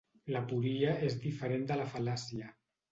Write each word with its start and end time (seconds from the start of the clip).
L'aporia 0.35 0.95
és 1.11 1.19
diferent 1.27 1.71
de 1.75 1.81
la 1.83 1.89
fal·làcia. 1.95 2.53